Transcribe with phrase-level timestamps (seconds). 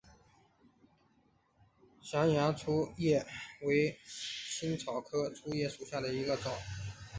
[2.01, 3.23] 琼崖粗叶
[3.61, 3.95] 木为
[4.49, 6.51] 茜草科粗叶木属下的一个种。